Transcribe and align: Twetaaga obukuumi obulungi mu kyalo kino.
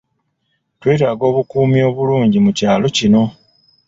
Twetaaga 0.79 1.23
obukuumi 1.31 1.79
obulungi 1.89 2.37
mu 2.45 2.51
kyalo 2.57 2.87
kino. 2.97 3.23